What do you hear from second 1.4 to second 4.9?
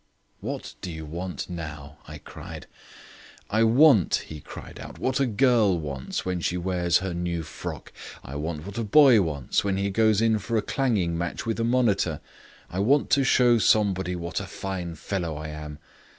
now?" I cried. "I want," he cried